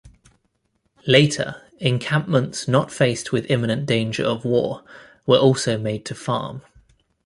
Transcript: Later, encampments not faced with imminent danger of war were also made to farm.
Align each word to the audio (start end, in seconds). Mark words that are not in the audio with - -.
Later, 1.05 1.61
encampments 1.77 2.67
not 2.67 2.89
faced 2.91 3.31
with 3.31 3.51
imminent 3.51 3.85
danger 3.85 4.23
of 4.23 4.43
war 4.43 4.83
were 5.27 5.37
also 5.37 5.77
made 5.77 6.05
to 6.05 6.15
farm. 6.15 6.63